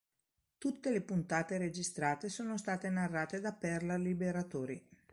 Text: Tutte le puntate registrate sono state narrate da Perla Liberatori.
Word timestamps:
Tutte 0.57 0.89
le 0.89 1.03
puntate 1.03 1.59
registrate 1.59 2.27
sono 2.27 2.57
state 2.57 2.89
narrate 2.89 3.39
da 3.39 3.53
Perla 3.53 3.97
Liberatori. 3.97 4.83